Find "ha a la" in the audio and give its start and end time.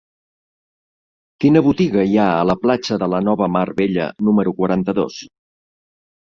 2.23-2.57